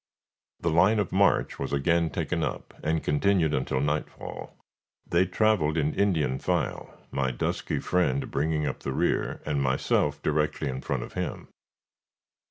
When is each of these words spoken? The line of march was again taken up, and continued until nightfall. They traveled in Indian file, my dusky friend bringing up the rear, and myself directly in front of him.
The 0.61 0.71
line 0.71 0.97
of 0.97 1.11
march 1.11 1.59
was 1.59 1.71
again 1.71 2.09
taken 2.09 2.41
up, 2.41 2.73
and 2.81 3.03
continued 3.03 3.53
until 3.53 3.79
nightfall. 3.81 4.57
They 5.05 5.27
traveled 5.27 5.77
in 5.77 5.93
Indian 5.93 6.39
file, 6.39 6.97
my 7.11 7.29
dusky 7.29 7.77
friend 7.77 8.31
bringing 8.31 8.65
up 8.65 8.79
the 8.79 8.93
rear, 8.93 9.41
and 9.45 9.61
myself 9.61 10.19
directly 10.23 10.69
in 10.69 10.81
front 10.81 11.03
of 11.03 11.13
him. 11.13 11.49